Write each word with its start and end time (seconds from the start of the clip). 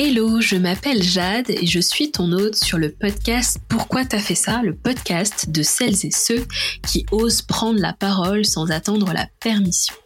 Hello, 0.00 0.40
je 0.40 0.54
m'appelle 0.54 1.02
Jade 1.02 1.50
et 1.50 1.66
je 1.66 1.80
suis 1.80 2.12
ton 2.12 2.30
hôte 2.30 2.54
sur 2.54 2.78
le 2.78 2.92
podcast 2.92 3.58
Pourquoi 3.68 4.04
t'as 4.04 4.20
fait 4.20 4.36
ça, 4.36 4.62
le 4.62 4.76
podcast 4.76 5.50
de 5.50 5.64
celles 5.64 6.06
et 6.06 6.12
ceux 6.12 6.46
qui 6.86 7.04
osent 7.10 7.42
prendre 7.42 7.80
la 7.80 7.92
parole 7.92 8.44
sans 8.44 8.70
attendre 8.70 9.12
la 9.12 9.26
permission. 9.40 9.96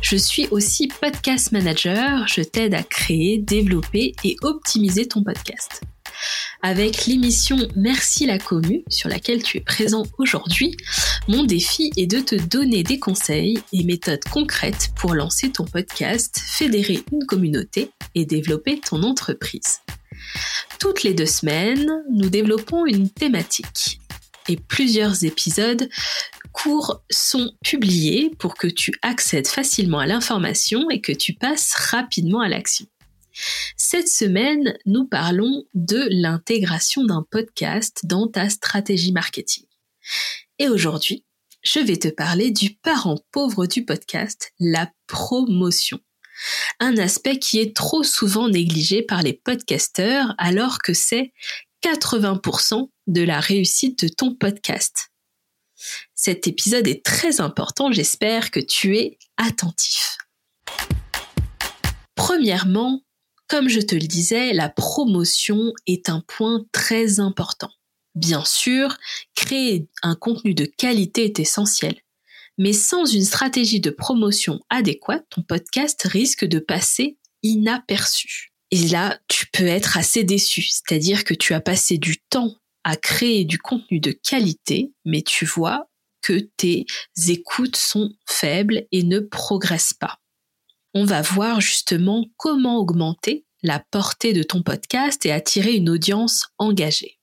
Je 0.00 0.16
suis 0.16 0.48
aussi 0.50 0.88
podcast 0.88 1.52
manager, 1.52 2.26
je 2.26 2.40
t'aide 2.40 2.72
à 2.72 2.82
créer, 2.82 3.36
développer 3.36 4.14
et 4.24 4.36
optimiser 4.40 5.06
ton 5.06 5.22
podcast. 5.22 5.82
Avec 6.62 7.04
l'émission 7.04 7.58
Merci 7.76 8.24
la 8.24 8.38
commu 8.38 8.82
sur 8.88 9.10
laquelle 9.10 9.42
tu 9.42 9.58
es 9.58 9.60
présent 9.60 10.04
aujourd'hui, 10.18 10.74
mon 11.28 11.44
défi 11.44 11.90
est 11.96 12.06
de 12.06 12.20
te 12.20 12.34
donner 12.34 12.82
des 12.82 12.98
conseils 12.98 13.58
et 13.72 13.84
méthodes 13.84 14.24
concrètes 14.24 14.90
pour 14.96 15.14
lancer 15.14 15.50
ton 15.50 15.64
podcast, 15.64 16.40
fédérer 16.44 17.04
une 17.12 17.24
communauté 17.26 17.90
et 18.14 18.24
développer 18.24 18.80
ton 18.80 19.02
entreprise. 19.02 19.80
Toutes 20.80 21.04
les 21.04 21.14
deux 21.14 21.26
semaines, 21.26 21.88
nous 22.10 22.28
développons 22.28 22.86
une 22.86 23.08
thématique 23.08 24.00
et 24.48 24.56
plusieurs 24.56 25.24
épisodes 25.24 25.88
courts 26.52 27.02
sont 27.08 27.52
publiés 27.64 28.30
pour 28.38 28.54
que 28.54 28.66
tu 28.66 28.92
accèdes 29.02 29.46
facilement 29.46 30.00
à 30.00 30.06
l'information 30.06 30.90
et 30.90 31.00
que 31.00 31.12
tu 31.12 31.34
passes 31.34 31.72
rapidement 31.74 32.40
à 32.40 32.48
l'action. 32.48 32.86
Cette 33.76 34.08
semaine, 34.08 34.76
nous 34.84 35.06
parlons 35.06 35.64
de 35.74 36.06
l'intégration 36.10 37.04
d'un 37.04 37.24
podcast 37.30 38.00
dans 38.04 38.26
ta 38.26 38.50
stratégie 38.50 39.12
marketing. 39.12 39.64
Et 40.62 40.68
aujourd'hui, 40.68 41.26
je 41.64 41.80
vais 41.80 41.96
te 41.96 42.06
parler 42.06 42.52
du 42.52 42.76
parent 42.76 43.18
pauvre 43.32 43.66
du 43.66 43.84
podcast, 43.84 44.52
la 44.60 44.92
promotion. 45.08 45.98
Un 46.78 46.98
aspect 46.98 47.40
qui 47.40 47.58
est 47.58 47.74
trop 47.74 48.04
souvent 48.04 48.48
négligé 48.48 49.02
par 49.02 49.22
les 49.22 49.32
podcasteurs 49.32 50.36
alors 50.38 50.78
que 50.78 50.94
c'est 50.94 51.32
80% 51.84 52.88
de 53.08 53.22
la 53.22 53.40
réussite 53.40 54.04
de 54.04 54.08
ton 54.08 54.36
podcast. 54.36 55.08
Cet 56.14 56.46
épisode 56.46 56.86
est 56.86 57.04
très 57.04 57.40
important, 57.40 57.90
j'espère 57.90 58.52
que 58.52 58.60
tu 58.60 58.96
es 58.96 59.18
attentif. 59.38 60.16
Premièrement, 62.14 63.02
comme 63.48 63.68
je 63.68 63.80
te 63.80 63.96
le 63.96 64.06
disais, 64.06 64.52
la 64.52 64.68
promotion 64.68 65.72
est 65.88 66.08
un 66.08 66.20
point 66.20 66.64
très 66.70 67.18
important. 67.18 67.72
Bien 68.14 68.44
sûr, 68.44 68.96
créer 69.34 69.88
un 70.02 70.14
contenu 70.14 70.54
de 70.54 70.64
qualité 70.64 71.24
est 71.24 71.40
essentiel. 71.40 71.96
Mais 72.58 72.72
sans 72.72 73.06
une 73.06 73.24
stratégie 73.24 73.80
de 73.80 73.90
promotion 73.90 74.60
adéquate, 74.68 75.24
ton 75.30 75.42
podcast 75.42 76.02
risque 76.04 76.44
de 76.44 76.58
passer 76.58 77.18
inaperçu. 77.42 78.52
Et 78.70 78.88
là, 78.88 79.18
tu 79.28 79.46
peux 79.46 79.66
être 79.66 79.96
assez 79.96 80.24
déçu, 80.24 80.62
c'est-à-dire 80.62 81.24
que 81.24 81.34
tu 81.34 81.54
as 81.54 81.60
passé 81.60 81.98
du 81.98 82.18
temps 82.30 82.56
à 82.84 82.96
créer 82.96 83.44
du 83.44 83.58
contenu 83.58 84.00
de 84.00 84.12
qualité, 84.12 84.92
mais 85.04 85.22
tu 85.22 85.46
vois 85.46 85.88
que 86.20 86.38
tes 86.56 86.86
écoutes 87.28 87.76
sont 87.76 88.12
faibles 88.26 88.86
et 88.92 89.02
ne 89.02 89.20
progressent 89.20 89.94
pas 89.94 90.22
on 90.94 91.04
va 91.04 91.22
voir 91.22 91.60
justement 91.60 92.26
comment 92.36 92.78
augmenter 92.78 93.46
la 93.62 93.82
portée 93.90 94.32
de 94.32 94.42
ton 94.42 94.62
podcast 94.62 95.24
et 95.24 95.32
attirer 95.32 95.74
une 95.74 95.88
audience 95.88 96.48
engagée. 96.58 97.18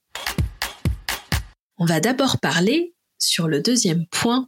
On 1.80 1.86
va 1.86 2.00
d'abord 2.00 2.40
parler 2.40 2.94
sur 3.18 3.48
le 3.48 3.62
deuxième 3.62 4.06
point 4.08 4.48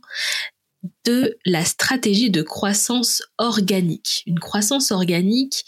de 1.05 1.37
la 1.45 1.63
stratégie 1.63 2.29
de 2.29 2.41
croissance 2.41 3.23
organique. 3.37 4.23
Une 4.25 4.39
croissance 4.39 4.91
organique 4.91 5.65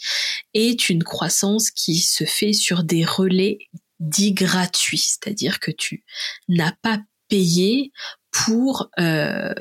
est 0.52 0.88
une 0.88 1.02
croissance 1.02 1.70
qui 1.70 1.96
se 1.98 2.24
fait 2.24 2.52
sur 2.52 2.84
des 2.84 3.04
relais 3.04 3.58
dits 4.00 4.32
gratuits, 4.32 4.98
c'est-à-dire 4.98 5.60
que 5.60 5.70
tu 5.70 6.04
n'as 6.48 6.72
pas 6.82 7.00
payé 7.28 7.92
pour 8.30 8.90
euh, 8.98 9.54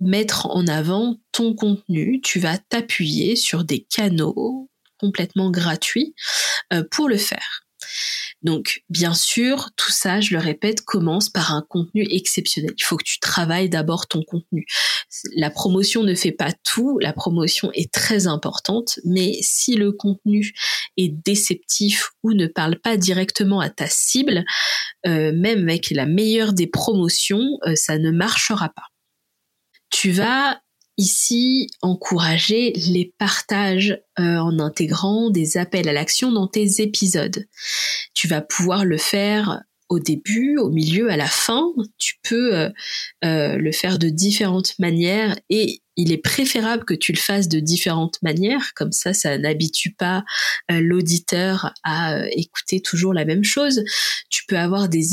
mettre 0.00 0.46
en 0.46 0.66
avant 0.66 1.16
ton 1.32 1.54
contenu, 1.54 2.20
tu 2.22 2.38
vas 2.38 2.58
t'appuyer 2.58 3.36
sur 3.36 3.64
des 3.64 3.80
canaux 3.80 4.70
complètement 4.98 5.50
gratuits 5.50 6.14
euh, 6.72 6.84
pour 6.90 7.08
le 7.08 7.18
faire. 7.18 7.63
Donc, 8.42 8.82
bien 8.90 9.14
sûr, 9.14 9.70
tout 9.76 9.90
ça, 9.90 10.20
je 10.20 10.34
le 10.34 10.40
répète, 10.40 10.82
commence 10.82 11.30
par 11.30 11.52
un 11.52 11.64
contenu 11.68 12.06
exceptionnel. 12.10 12.74
Il 12.76 12.84
faut 12.84 12.96
que 12.96 13.04
tu 13.04 13.18
travailles 13.18 13.70
d'abord 13.70 14.06
ton 14.06 14.22
contenu. 14.22 14.66
La 15.36 15.50
promotion 15.50 16.02
ne 16.02 16.14
fait 16.14 16.32
pas 16.32 16.52
tout, 16.62 16.98
la 16.98 17.12
promotion 17.12 17.70
est 17.72 17.92
très 17.92 18.26
importante, 18.26 18.98
mais 19.04 19.38
si 19.40 19.76
le 19.76 19.92
contenu 19.92 20.52
est 20.96 21.08
déceptif 21.08 22.10
ou 22.22 22.32
ne 22.32 22.46
parle 22.46 22.78
pas 22.80 22.96
directement 22.96 23.60
à 23.60 23.70
ta 23.70 23.86
cible, 23.86 24.44
euh, 25.06 25.32
même 25.32 25.68
avec 25.68 25.90
la 25.90 26.06
meilleure 26.06 26.52
des 26.52 26.66
promotions, 26.66 27.58
euh, 27.66 27.74
ça 27.76 27.98
ne 27.98 28.10
marchera 28.10 28.68
pas 28.68 28.84
tu 29.94 30.10
vas 30.10 30.60
ici 30.96 31.68
encourager 31.82 32.72
les 32.72 33.12
partages 33.18 34.00
euh, 34.18 34.36
en 34.36 34.58
intégrant 34.58 35.30
des 35.30 35.56
appels 35.56 35.88
à 35.88 35.92
l'action 35.92 36.32
dans 36.32 36.46
tes 36.46 36.80
épisodes. 36.80 37.46
Tu 38.14 38.28
vas 38.28 38.40
pouvoir 38.40 38.84
le 38.84 38.98
faire 38.98 39.62
au 39.88 39.98
début, 39.98 40.56
au 40.58 40.70
milieu, 40.70 41.10
à 41.10 41.16
la 41.16 41.26
fin. 41.26 41.64
Tu 41.98 42.14
peux 42.22 42.54
euh, 42.54 42.70
euh, 43.24 43.56
le 43.56 43.72
faire 43.72 43.98
de 43.98 44.08
différentes 44.08 44.78
manières 44.78 45.38
et 45.50 45.82
il 45.96 46.12
est 46.12 46.18
préférable 46.18 46.84
que 46.84 46.94
tu 46.94 47.12
le 47.12 47.18
fasses 47.18 47.48
de 47.48 47.60
différentes 47.60 48.20
manières, 48.22 48.72
comme 48.74 48.92
ça, 48.92 49.14
ça 49.14 49.38
n'habitue 49.38 49.92
pas 49.92 50.24
euh, 50.70 50.80
l'auditeur 50.80 51.72
à 51.84 52.16
euh, 52.16 52.28
écouter 52.32 52.80
toujours 52.80 53.14
la 53.14 53.24
même 53.24 53.44
chose. 53.44 53.82
Tu 54.28 54.44
peux 54.46 54.58
avoir 54.58 54.88
des, 54.88 55.04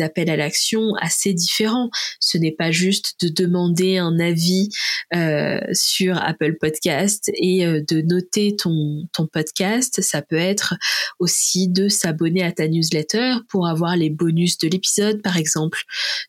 appels 0.00 0.30
à 0.30 0.36
l'action 0.36 0.94
assez 1.00 1.34
différents. 1.34 1.90
Ce 2.20 2.38
n'est 2.38 2.52
pas 2.52 2.70
juste 2.70 3.14
de 3.20 3.28
demander 3.28 3.98
un 3.98 4.18
avis 4.18 4.68
euh, 5.14 5.60
sur 5.72 6.16
Apple 6.22 6.56
Podcast 6.58 7.30
et 7.34 7.64
de 7.66 8.00
noter 8.00 8.56
ton, 8.56 9.06
podcast. 9.32 10.00
Ça 10.02 10.22
peut 10.22 10.36
être 10.36 10.74
aussi 11.18 11.68
de 11.68 11.88
s'abonner 11.88 12.42
à 12.42 12.52
ta 12.52 12.68
newsletter 12.68 13.34
pour 13.48 13.66
avoir 13.66 13.96
les 13.96 14.10
bonus 14.10 14.58
de 14.58 14.68
l'épisode, 14.68 15.22
par 15.22 15.36
exemple. 15.36 15.82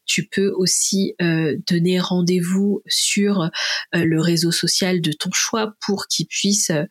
Tu 0.06 0.28
peux 0.28 0.50
aussi 0.50 1.16
donner 1.20 2.00
rendez-vous 2.00 2.82
sur 2.88 3.50
le 3.94 4.22
réseau 4.22 4.52
social 4.52 5.02
de 5.02 5.12
ton 5.12 5.32
choix 5.32 5.74
pour 5.86 6.08
qu'il 6.08 6.28
puisse 6.28 6.70
euh, 6.70 6.84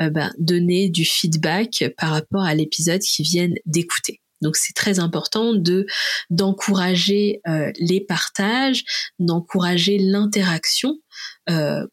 euh, 0.00 0.10
ben, 0.10 0.32
donner 0.38 0.88
du 0.88 1.04
feedback 1.04 1.84
par 1.96 2.10
rapport 2.10 2.44
à 2.44 2.54
l'épisode 2.54 3.00
qu'ils 3.00 3.26
viennent 3.26 3.56
d'écouter. 3.66 4.20
Donc 4.42 4.56
c'est 4.56 4.72
très 4.72 5.00
important 5.00 5.52
de 5.52 5.84
d'encourager 6.30 7.42
les 7.78 8.00
partages, 8.00 8.84
d'encourager 9.18 9.98
l'interaction 9.98 10.96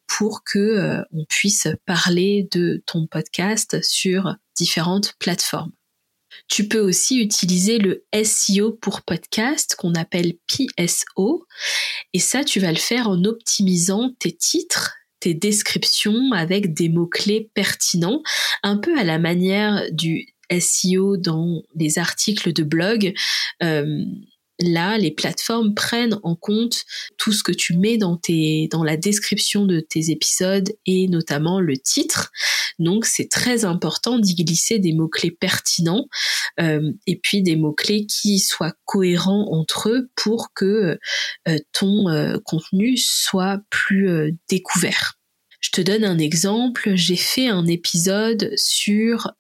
pour 0.08 0.44
que 0.46 1.04
on 1.12 1.26
puisse 1.26 1.68
parler 1.86 2.48
de 2.54 2.82
ton 2.86 3.06
podcast 3.06 3.84
sur 3.84 4.34
différentes 4.56 5.14
plateformes. 5.20 5.74
Tu 6.48 6.68
peux 6.68 6.80
aussi 6.80 7.20
utiliser 7.20 7.78
le 7.78 8.06
SEO 8.24 8.72
pour 8.72 9.02
podcast 9.02 9.76
qu'on 9.78 9.94
appelle 9.96 10.34
PSO. 10.48 11.46
Et 12.14 12.20
ça, 12.20 12.44
tu 12.44 12.60
vas 12.60 12.72
le 12.72 12.78
faire 12.78 13.10
en 13.10 13.24
optimisant 13.26 14.12
tes 14.20 14.32
titres, 14.32 14.96
tes 15.20 15.34
descriptions 15.34 16.32
avec 16.32 16.74
des 16.74 16.90
mots-clés 16.90 17.50
pertinents, 17.54 18.22
un 18.64 18.78
peu 18.78 18.98
à 18.98 19.04
la 19.04 19.20
manière 19.20 19.84
du 19.92 20.28
SEO 20.58 21.18
dans 21.18 21.62
les 21.76 22.00
articles 22.00 22.54
de 22.54 22.64
blog. 22.64 23.14
Euh, 23.64 24.06
là, 24.60 24.98
les 24.98 25.12
plateformes 25.12 25.74
prennent 25.74 26.20
en 26.24 26.36
compte 26.36 26.84
tout 27.18 27.32
ce 27.32 27.44
que 27.44 27.52
tu 27.52 27.78
mets 27.78 27.98
dans 27.98 28.20
la 28.84 28.98
description 28.98 29.66
de 29.66 29.80
tes 29.80 30.10
épisodes 30.10 30.70
et 30.86 31.08
notamment 31.08 31.60
le 31.60 31.78
titre. 31.78 32.32
Donc, 32.80 33.06
c'est 33.06 33.30
très 33.30 33.66
important 33.66 34.20
d'y 34.20 34.36
glisser 34.36 34.80
des 34.80 34.94
mots-clés 34.94 35.32
pertinents 35.32 36.08
euh, 36.60 36.92
et 37.08 37.18
puis 37.18 37.42
des 37.42 37.56
mots-clés 37.56 38.06
qui 38.06 38.40
soient 38.40 38.74
cohérents 38.86 39.48
entre 39.52 39.90
eux 39.90 40.10
pour 40.16 40.54
que 40.54 41.00
euh, 41.48 41.58
ton 41.74 42.10
euh, 42.10 42.38
contenu 42.44 42.98
soit 42.98 43.60
plus 43.70 44.34
découvert. 44.50 45.16
Je 45.60 45.72
te 45.72 45.82
donne 45.82 46.04
un 46.04 46.20
exemple. 46.20 46.92
J'ai 46.96 47.16
fait 47.16 47.48
un 47.48 47.66
épisode 47.66 48.52
sur 48.56 49.32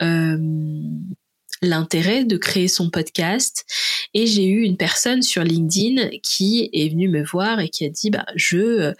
l'intérêt 1.61 2.23
de 2.23 2.37
créer 2.37 2.67
son 2.67 2.89
podcast 2.89 3.65
et 4.13 4.27
j'ai 4.27 4.45
eu 4.45 4.63
une 4.63 4.77
personne 4.77 5.21
sur 5.21 5.43
LinkedIn 5.43 6.09
qui 6.23 6.69
est 6.73 6.89
venue 6.89 7.09
me 7.09 7.23
voir 7.23 7.59
et 7.59 7.69
qui 7.69 7.85
a 7.85 7.89
dit 7.89 8.09
bah 8.09 8.25
je 8.35 8.57
euh, 8.57 8.93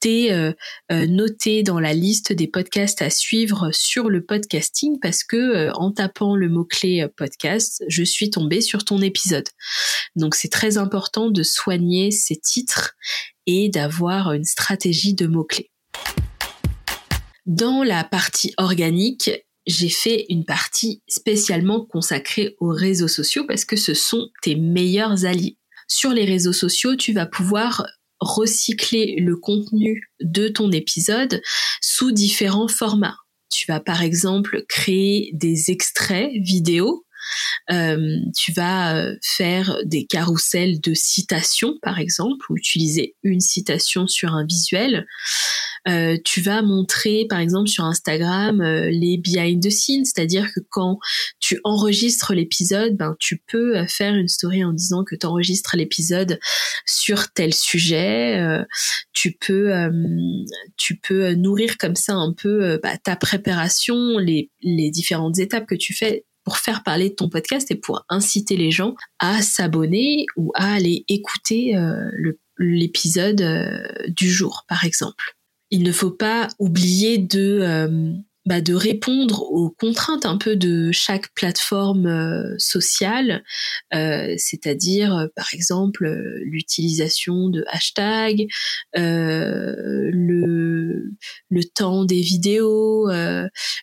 t'ai 0.00 0.32
euh, 0.32 0.52
euh, 0.90 1.06
noté 1.06 1.62
dans 1.62 1.78
la 1.78 1.92
liste 1.92 2.32
des 2.32 2.48
podcasts 2.48 3.02
à 3.02 3.10
suivre 3.10 3.70
sur 3.72 4.10
le 4.10 4.24
podcasting 4.24 4.98
parce 5.00 5.24
que 5.24 5.70
en 5.74 5.92
tapant 5.92 6.36
le 6.36 6.48
mot-clé 6.48 7.06
podcast, 7.16 7.84
je 7.88 8.02
suis 8.02 8.30
tombée 8.30 8.60
sur 8.60 8.84
ton 8.84 9.00
épisode. 9.00 9.48
Donc 10.16 10.34
c'est 10.34 10.50
très 10.50 10.76
important 10.76 11.30
de 11.30 11.42
soigner 11.42 12.10
ces 12.10 12.36
titres 12.36 12.94
et 13.46 13.68
d'avoir 13.68 14.32
une 14.32 14.44
stratégie 14.44 15.14
de 15.14 15.26
mots-clés. 15.26 15.70
Dans 17.46 17.82
la 17.82 18.04
partie 18.04 18.54
organique, 18.56 19.30
j'ai 19.66 19.88
fait 19.88 20.26
une 20.28 20.44
partie 20.44 21.02
spécialement 21.08 21.84
consacrée 21.84 22.56
aux 22.58 22.72
réseaux 22.72 23.08
sociaux 23.08 23.44
parce 23.46 23.64
que 23.64 23.76
ce 23.76 23.94
sont 23.94 24.28
tes 24.42 24.56
meilleurs 24.56 25.24
alliés. 25.24 25.58
Sur 25.88 26.10
les 26.10 26.24
réseaux 26.24 26.52
sociaux, 26.52 26.96
tu 26.96 27.12
vas 27.12 27.26
pouvoir 27.26 27.86
recycler 28.20 29.16
le 29.18 29.36
contenu 29.36 30.02
de 30.20 30.48
ton 30.48 30.70
épisode 30.70 31.42
sous 31.80 32.12
différents 32.12 32.68
formats. 32.68 33.16
Tu 33.50 33.70
vas 33.70 33.80
par 33.80 34.02
exemple 34.02 34.64
créer 34.68 35.30
des 35.34 35.70
extraits 35.70 36.30
vidéo 36.32 37.01
tu 37.68 38.52
vas 38.52 38.96
euh, 38.96 39.16
faire 39.22 39.78
des 39.84 40.06
carousels 40.06 40.80
de 40.80 40.94
citations, 40.94 41.78
par 41.82 41.98
exemple, 41.98 42.44
ou 42.50 42.56
utiliser 42.56 43.16
une 43.22 43.40
citation 43.40 44.06
sur 44.06 44.34
un 44.34 44.44
visuel. 44.44 45.06
Euh, 45.88 46.16
tu 46.24 46.40
vas 46.40 46.62
montrer, 46.62 47.26
par 47.28 47.40
exemple, 47.40 47.68
sur 47.68 47.84
Instagram, 47.84 48.62
les 48.62 49.18
behind 49.18 49.62
the 49.62 49.70
scenes, 49.70 50.04
c'est-à-dire 50.04 50.52
que 50.52 50.60
quand 50.70 50.98
tu 51.40 51.58
enregistres 51.64 52.34
l'épisode, 52.34 52.96
ben, 52.96 53.16
tu 53.18 53.42
peux 53.48 53.84
faire 53.86 54.14
une 54.14 54.28
story 54.28 54.64
en 54.64 54.72
disant 54.72 55.04
que 55.04 55.16
tu 55.16 55.26
enregistres 55.26 55.76
l'épisode 55.76 56.38
sur 56.86 57.32
tel 57.32 57.52
sujet. 57.52 58.62
tu 59.12 59.36
peux, 59.40 59.72
tu 60.76 60.96
peux 60.98 61.32
nourrir 61.32 61.78
comme 61.78 61.96
ça 61.96 62.14
un 62.14 62.32
peu 62.32 62.78
bah, 62.82 62.96
ta 62.98 63.16
préparation, 63.16 64.18
les, 64.18 64.50
les 64.62 64.90
différentes 64.90 65.38
étapes 65.38 65.66
que 65.66 65.74
tu 65.74 65.94
fais 65.94 66.24
pour 66.44 66.58
faire 66.58 66.82
parler 66.82 67.10
de 67.10 67.14
ton 67.14 67.28
podcast 67.28 67.70
et 67.70 67.76
pour 67.76 68.04
inciter 68.08 68.56
les 68.56 68.70
gens 68.70 68.94
à 69.18 69.42
s'abonner 69.42 70.26
ou 70.36 70.52
à 70.54 70.74
aller 70.74 71.04
écouter 71.08 71.76
euh, 71.76 72.10
l'épisode 72.58 73.40
euh, 73.40 73.82
du 74.08 74.30
jour, 74.30 74.64
par 74.68 74.84
exemple. 74.84 75.36
Il 75.70 75.82
ne 75.82 75.92
faut 75.92 76.10
pas 76.10 76.48
oublier 76.58 77.18
de 77.18 77.60
euh, 77.62 78.12
bah, 78.44 78.60
de 78.60 78.74
répondre 78.74 79.42
aux 79.52 79.70
contraintes 79.70 80.26
un 80.26 80.36
peu 80.36 80.56
de 80.56 80.90
chaque 80.90 81.32
plateforme 81.32 82.06
euh, 82.06 82.54
sociale, 82.58 83.44
euh, 83.94 84.34
c'est-à-dire 84.36 85.16
euh, 85.16 85.26
par 85.36 85.54
exemple 85.54 86.12
l'utilisation 86.42 87.48
de 87.48 87.64
hashtags, 87.68 88.48
le, 88.94 90.12
le 91.50 91.64
temps 91.64 92.04
des 92.04 92.20
vidéos, 92.20 93.08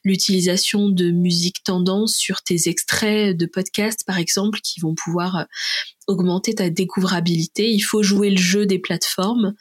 l'utilisation 0.04 0.90
de 0.90 1.12
musique 1.12 1.64
tendance 1.64 2.16
sur 2.16 2.42
tes 2.42 2.68
extraits 2.68 3.38
de 3.38 3.46
podcasts 3.46 4.06
par 4.06 4.18
exemple 4.18 4.60
qui 4.62 4.82
vont 4.82 4.94
pouvoir 4.94 5.48
augmenter 6.08 6.56
ta 6.56 6.70
découvrabilité. 6.70 7.72
Il 7.72 7.82
faut 7.82 8.04
jouer 8.04 8.30
le 8.30 8.38
jeu 8.38 8.66
des 8.66 8.80
plateformes 8.80 9.54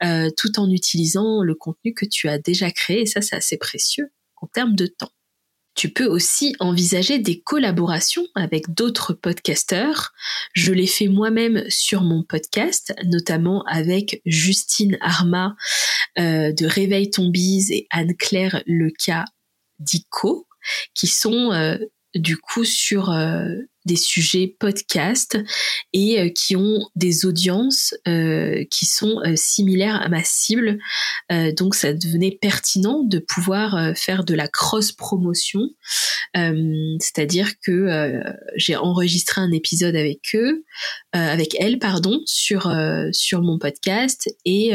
tout 0.00 0.60
en 0.60 0.70
utilisant 0.70 1.42
le 1.42 1.54
contenu 1.54 1.94
que 1.94 2.04
tu 2.04 2.28
as 2.28 2.38
déjà 2.38 2.70
créé. 2.70 3.02
Et 3.02 3.06
ça 3.06 3.22
c'est 3.22 3.36
assez 3.36 3.56
précieux 3.56 4.10
en 4.42 4.46
termes 4.48 4.74
de 4.74 4.86
temps. 4.86 5.12
Tu 5.74 5.88
peux 5.90 6.06
aussi 6.06 6.54
envisager 6.60 7.18
des 7.18 7.40
collaborations 7.40 8.26
avec 8.34 8.74
d'autres 8.74 9.14
podcasteurs. 9.14 10.12
Je 10.52 10.72
l'ai 10.72 10.86
fait 10.86 11.08
moi-même 11.08 11.64
sur 11.70 12.02
mon 12.02 12.22
podcast, 12.22 12.92
notamment 13.06 13.64
avec 13.64 14.20
Justine 14.26 14.98
Arma 15.00 15.56
euh, 16.18 16.52
de 16.52 16.66
Réveil 16.66 17.10
ton 17.10 17.30
bise 17.30 17.70
et 17.70 17.86
Anne-Claire 17.90 18.62
Leca 18.66 19.24
d'ICO, 19.78 20.46
qui 20.94 21.06
sont 21.06 21.52
euh, 21.52 21.78
du 22.14 22.36
coup 22.36 22.64
sur 22.64 23.10
euh, 23.10 23.56
des 23.84 23.96
sujets 23.96 24.54
podcast 24.58 25.38
et 25.92 26.20
euh, 26.20 26.28
qui 26.28 26.56
ont 26.56 26.88
des 26.96 27.26
audiences 27.26 27.94
euh, 28.06 28.64
qui 28.70 28.86
sont 28.86 29.20
euh, 29.24 29.34
similaires 29.36 30.00
à 30.00 30.08
ma 30.08 30.22
cible. 30.24 30.78
donc 31.56 31.74
ça 31.74 31.92
devenait 31.92 32.38
pertinent 32.40 33.02
de 33.02 33.18
pouvoir 33.18 33.96
faire 33.96 34.24
de 34.24 34.34
la 34.34 34.48
cross 34.48 34.92
promotion, 34.92 35.70
c'est-à-dire 36.34 37.52
que 37.64 38.20
j'ai 38.56 38.76
enregistré 38.76 39.40
un 39.40 39.50
épisode 39.52 39.96
avec 39.96 40.20
eux, 40.34 40.64
avec 41.12 41.56
elle 41.58 41.78
pardon, 41.78 42.20
sur 42.26 42.72
sur 43.12 43.42
mon 43.42 43.58
podcast 43.58 44.28
et 44.44 44.72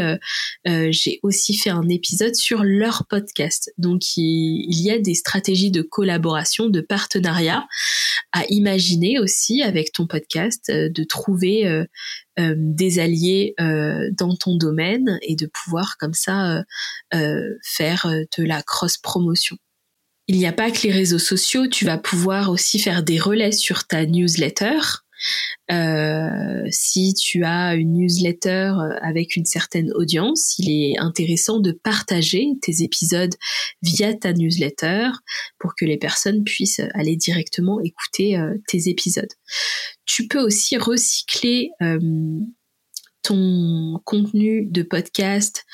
j'ai 0.90 1.20
aussi 1.24 1.56
fait 1.56 1.70
un 1.70 1.88
épisode 1.90 2.36
sur 2.36 2.64
leur 2.64 3.06
podcast. 3.08 3.72
Donc 3.78 4.02
il 4.18 4.82
y 4.82 4.90
a 4.90 5.00
des 5.00 5.16
stratégies 5.16 5.72
de 5.72 5.82
collaboration, 5.82 6.70
de 6.70 6.82
partenariat 6.82 7.68
à 8.32 8.46
imaginer 8.50 8.97
aussi 9.20 9.62
avec 9.62 9.92
ton 9.92 10.08
podcast 10.08 10.70
euh, 10.70 10.90
de 10.90 11.04
trouver 11.04 11.68
euh, 11.68 11.86
euh, 12.40 12.54
des 12.58 13.00
alliés 13.00 13.56
dans 13.58 14.36
ton 14.36 14.56
domaine 14.56 15.20
et 15.22 15.36
de 15.36 15.48
pouvoir 15.48 15.98
comme 15.98 16.14
ça 16.14 16.64
faire 17.12 18.06
de 18.38 18.44
la 18.44 18.62
cross 18.62 18.98
promotion. 18.98 19.58
Il 20.28 20.38
n'y 20.38 20.46
a 20.46 20.52
pas 20.52 20.72
que 20.72 20.84
les 20.84 20.92
réseaux 20.92 21.20
sociaux, 21.20 21.68
tu 21.68 21.86
vas 21.86 21.98
pouvoir 21.98 22.52
aussi 22.52 22.80
faire 22.80 23.02
des 23.02 23.18
relais 23.18 23.52
sur 23.52 23.88
ta 23.88 24.06
newsletter 24.06 24.80
euh, 25.72 26.64
si 26.70 27.14
tu 27.14 27.44
as 27.44 27.76
une 27.76 27.94
newsletter 27.94 28.74
euh, 28.78 28.98
avec 29.02 29.36
une 29.36 29.46
certaine 29.46 29.92
audience, 29.94 30.56
il 30.60 30.70
est 30.70 30.98
intéressant 30.98 31.60
de 31.60 31.72
partager 31.72 32.48
tes 32.62 32.84
épisodes 32.84 33.36
via 33.82 34.14
ta 34.14 34.34
newsletter 34.34 35.10
pour 35.60 35.76
que 35.76 35.86
les 35.86 35.98
personnes 35.98 36.44
puissent 36.44 36.82
aller 36.94 37.16
directement 37.16 37.82
écouter 37.82 38.38
euh, 38.38 38.56
tes 38.68 38.90
épisodes. 38.90 39.32
Tu 40.06 40.28
peux 40.28 40.40
aussi 40.40 40.78
recycler 40.78 41.72
ton 43.28 44.00
contenu 44.06 44.66
de 44.72 44.84
podcast 44.84 45.66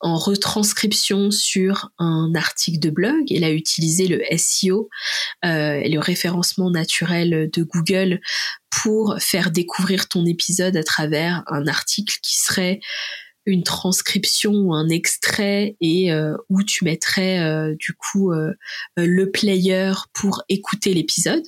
en 0.00 0.16
retranscription 0.16 1.30
sur 1.30 1.90
un 1.98 2.32
article 2.34 2.78
de 2.78 2.88
blog. 2.88 3.30
Elle 3.30 3.44
a 3.44 3.52
utilisé 3.52 4.08
le 4.08 4.22
SEO 4.38 4.88
euh, 5.44 5.74
et 5.74 5.90
le 5.90 5.98
référencement 5.98 6.70
naturel 6.70 7.50
de 7.52 7.62
Google 7.64 8.20
pour 8.70 9.16
faire 9.20 9.50
découvrir 9.50 10.08
ton 10.08 10.24
épisode 10.24 10.74
à 10.74 10.82
travers 10.82 11.44
un 11.48 11.66
article 11.66 12.16
qui 12.22 12.36
serait 12.36 12.80
une 13.44 13.62
transcription 13.62 14.52
ou 14.52 14.72
un 14.72 14.88
extrait 14.88 15.76
et 15.82 16.12
euh, 16.12 16.34
où 16.48 16.62
tu 16.62 16.86
mettrais 16.86 17.40
euh, 17.40 17.74
du 17.78 17.92
coup 17.92 18.32
le 18.96 19.30
player 19.30 19.92
pour 20.14 20.44
écouter 20.48 20.94
l'épisode. 20.94 21.44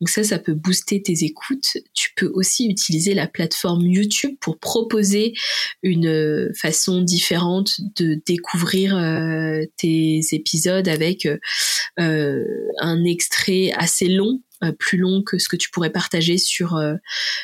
Donc 0.00 0.08
ça, 0.08 0.24
ça 0.24 0.38
peut 0.38 0.54
booster 0.54 1.02
tes 1.02 1.24
écoutes. 1.24 1.76
Tu 1.94 2.10
peux 2.16 2.30
aussi 2.34 2.68
utiliser 2.68 3.14
la 3.14 3.26
plateforme 3.26 3.86
YouTube 3.86 4.36
pour 4.40 4.58
proposer 4.58 5.34
une 5.82 6.06
euh, 6.06 6.52
façon 6.60 7.02
différente 7.02 7.72
de 7.96 8.20
découvrir 8.26 8.96
euh, 8.96 9.62
tes 9.76 10.20
épisodes 10.32 10.88
avec 10.88 11.26
euh, 11.26 12.44
un 12.78 13.04
extrait 13.04 13.72
assez 13.76 14.08
long 14.08 14.40
plus 14.70 14.98
long 14.98 15.22
que 15.22 15.38
ce 15.38 15.48
que 15.48 15.56
tu 15.56 15.70
pourrais 15.70 15.90
partager 15.90 16.38
sur 16.38 16.76
euh, 16.76 16.94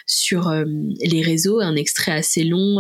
sur 0.07 0.49
euh, 0.49 0.65
les 1.03 1.23
réseaux, 1.23 1.61
un 1.61 1.75
extrait 1.75 2.13
assez 2.13 2.45
long 2.45 2.79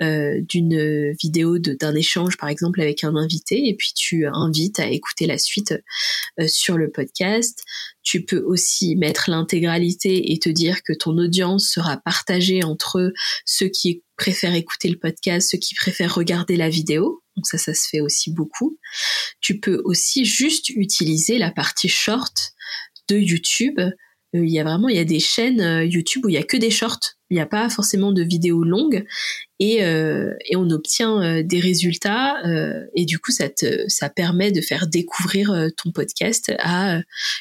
d'une 0.00 1.12
vidéo 1.20 1.58
d'un 1.58 1.94
échange 1.94 2.36
par 2.36 2.48
exemple 2.48 2.80
avec 2.80 3.04
un 3.04 3.16
invité 3.16 3.68
et 3.68 3.74
puis 3.74 3.92
tu 3.94 4.26
invites 4.26 4.80
à 4.80 4.88
écouter 4.88 5.26
la 5.26 5.38
suite 5.38 5.74
sur 6.46 6.78
le 6.78 6.90
podcast. 6.90 7.62
Tu 8.02 8.24
peux 8.24 8.40
aussi 8.40 8.96
mettre 8.96 9.28
l'intégralité 9.28 10.32
et 10.32 10.38
te 10.38 10.48
dire 10.48 10.82
que 10.82 10.94
ton 10.94 11.18
audience 11.18 11.68
sera 11.68 11.98
partagée 11.98 12.64
entre 12.64 13.12
ceux 13.44 13.68
qui 13.68 14.02
préfèrent 14.18 14.54
écouter 14.54 14.88
le 14.88 14.98
podcast, 14.98 15.50
ceux 15.50 15.58
qui 15.58 15.74
préfèrent 15.74 16.14
regarder 16.14 16.56
la 16.56 16.68
vidéo. 16.68 17.22
Donc 17.36 17.46
ça, 17.46 17.56
ça 17.56 17.72
se 17.72 17.88
fait 17.88 18.00
aussi 18.00 18.32
beaucoup. 18.32 18.78
Tu 19.40 19.60
peux 19.60 19.80
aussi 19.84 20.24
juste 20.24 20.70
utiliser 20.70 21.38
la 21.38 21.50
partie 21.50 21.88
short 21.88 22.52
de 23.08 23.16
YouTube. 23.16 23.92
Euh, 24.34 24.44
il 24.44 24.50
y 24.52 24.58
a 24.60 24.64
vraiment 24.64 24.88
il 24.88 24.96
y 24.96 25.00
a 25.00 25.04
des 25.04 25.20
chaînes 25.20 25.60
euh, 25.60 25.84
YouTube 25.84 26.26
où 26.26 26.28
il 26.28 26.34
y 26.34 26.38
a 26.38 26.42
que 26.42 26.56
des 26.56 26.70
shorts 26.70 27.18
il 27.30 27.34
n'y 27.34 27.40
a 27.40 27.46
pas 27.46 27.68
forcément 27.68 28.12
de 28.12 28.22
vidéos 28.22 28.64
longues 28.64 29.04
et, 29.58 29.84
euh, 29.84 30.34
et 30.46 30.56
on 30.56 30.70
obtient 30.70 31.20
euh, 31.22 31.42
des 31.42 31.60
résultats 31.60 32.36
euh, 32.46 32.84
et 32.94 33.04
du 33.04 33.18
coup 33.18 33.32
ça 33.32 33.50
te, 33.50 33.86
ça 33.88 34.08
permet 34.08 34.50
de 34.50 34.60
faire 34.62 34.86
découvrir 34.86 35.50
euh, 35.50 35.68
ton 35.76 35.90
podcast 35.92 36.52
à 36.58 37.00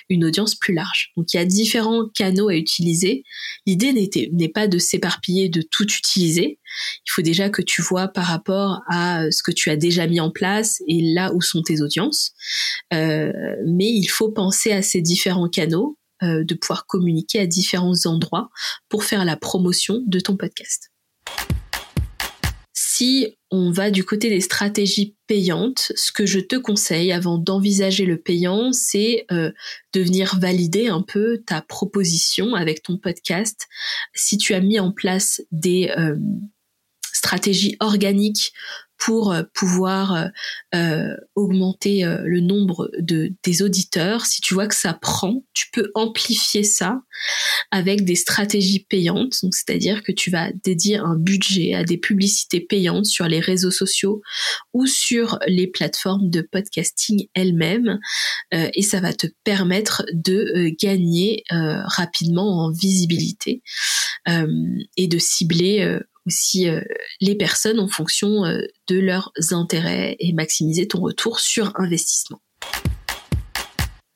une 0.09 0.25
audience 0.25 0.55
plus 0.55 0.73
large. 0.73 1.11
Donc 1.15 1.33
il 1.33 1.37
y 1.37 1.39
a 1.39 1.45
différents 1.45 2.05
canaux 2.13 2.49
à 2.49 2.55
utiliser. 2.55 3.23
L'idée 3.65 3.93
n'est 3.93 4.49
pas 4.49 4.67
de 4.67 4.77
s'éparpiller 4.77 5.47
de 5.47 5.61
tout 5.61 5.85
utiliser. 5.85 6.59
Il 7.05 7.11
faut 7.11 7.21
déjà 7.21 7.49
que 7.49 7.61
tu 7.61 7.81
vois 7.81 8.07
par 8.09 8.25
rapport 8.25 8.81
à 8.89 9.31
ce 9.31 9.41
que 9.41 9.51
tu 9.51 9.69
as 9.69 9.77
déjà 9.77 10.05
mis 10.07 10.19
en 10.19 10.31
place 10.31 10.81
et 10.87 11.01
là 11.01 11.33
où 11.33 11.41
sont 11.41 11.61
tes 11.61 11.81
audiences. 11.81 12.33
mais 12.91 13.89
il 13.89 14.07
faut 14.07 14.31
penser 14.31 14.71
à 14.71 14.81
ces 14.81 15.01
différents 15.01 15.49
canaux 15.49 15.96
euh, 16.23 16.43
de 16.43 16.55
pouvoir 16.55 16.85
communiquer 16.85 17.39
à 17.39 17.45
différents 17.45 18.05
endroits 18.05 18.49
pour 18.89 19.03
faire 19.03 19.25
la 19.25 19.37
promotion 19.37 20.03
de 20.05 20.19
ton 20.19 20.35
podcast. 20.35 20.91
Si 22.73 23.37
on 23.51 23.71
va 23.71 23.91
du 23.91 24.03
côté 24.03 24.29
des 24.29 24.41
stratégies 24.41 25.15
payantes, 25.27 25.91
ce 25.95 26.11
que 26.11 26.25
je 26.25 26.39
te 26.39 26.55
conseille 26.55 27.11
avant 27.11 27.37
d'envisager 27.37 28.05
le 28.05 28.17
payant, 28.17 28.73
c'est 28.73 29.25
euh, 29.31 29.51
de 29.93 30.01
venir 30.01 30.39
valider 30.39 30.87
un 30.87 31.03
peu 31.03 31.43
ta 31.45 31.61
proposition 31.61 32.55
avec 32.55 32.81
ton 32.81 32.97
podcast. 32.97 33.67
Si 34.15 34.37
tu 34.37 34.55
as 34.55 34.61
mis 34.61 34.79
en 34.79 34.91
place 34.91 35.41
des 35.51 35.91
euh, 35.97 36.15
stratégies 37.13 37.77
organiques 37.79 38.53
pour 38.97 39.31
euh, 39.31 39.43
pouvoir 39.53 40.13
euh, 40.13 40.25
euh, 40.75 41.15
augmenter 41.35 42.03
le 42.03 42.39
nombre 42.39 42.89
de 42.99 43.31
des 43.43 43.61
auditeurs. 43.61 44.25
Si 44.25 44.41
tu 44.41 44.53
vois 44.53 44.67
que 44.67 44.75
ça 44.75 44.93
prend, 44.93 45.43
tu 45.53 45.67
peux 45.71 45.91
amplifier 45.95 46.63
ça 46.63 47.01
avec 47.71 48.03
des 48.03 48.15
stratégies 48.15 48.85
payantes. 48.89 49.33
Donc 49.43 49.55
c'est-à-dire 49.55 50.03
que 50.03 50.11
tu 50.11 50.29
vas 50.29 50.51
dédier 50.63 50.97
un 50.97 51.15
budget 51.15 51.73
à 51.73 51.83
des 51.83 51.97
publicités 51.97 52.59
payantes 52.59 53.05
sur 53.05 53.27
les 53.27 53.39
réseaux 53.39 53.71
sociaux 53.71 54.21
ou 54.73 54.85
sur 54.85 55.39
les 55.47 55.67
plateformes 55.67 56.29
de 56.29 56.41
podcasting 56.41 57.27
elles-mêmes 57.33 57.99
et 58.51 58.81
ça 58.81 58.99
va 58.99 59.13
te 59.13 59.27
permettre 59.43 60.05
de 60.13 60.71
gagner 60.79 61.43
rapidement 61.49 62.65
en 62.65 62.71
visibilité 62.71 63.61
et 64.27 65.07
de 65.07 65.17
cibler 65.17 65.99
aussi 66.27 66.69
euh, 66.69 66.81
les 67.21 67.35
personnes 67.35 67.79
en 67.79 67.87
fonction 67.87 68.45
euh, 68.45 68.61
de 68.87 68.99
leurs 68.99 69.31
intérêts 69.51 70.15
et 70.19 70.33
maximiser 70.33 70.87
ton 70.87 70.99
retour 71.01 71.39
sur 71.39 71.71
investissement. 71.75 72.41